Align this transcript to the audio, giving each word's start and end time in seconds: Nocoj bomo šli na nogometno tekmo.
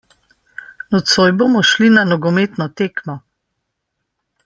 Nocoj 0.95 1.27
bomo 1.43 1.63
šli 1.73 1.91
na 1.99 2.07
nogometno 2.13 2.67
tekmo. 2.83 3.21